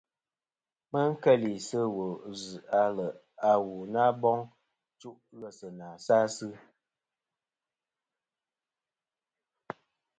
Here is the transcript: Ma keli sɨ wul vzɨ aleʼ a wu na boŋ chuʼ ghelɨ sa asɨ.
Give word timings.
Ma 0.91 1.01
keli 1.23 1.51
sɨ 1.67 1.79
wul 1.95 2.13
vzɨ 2.31 2.57
aleʼ 2.83 3.13
a 3.49 3.51
wu 3.65 3.75
na 3.93 4.03
boŋ 4.21 4.39
chuʼ 4.99 5.17
ghelɨ 5.37 5.49
sa 6.05 6.15
asɨ. 6.25 6.47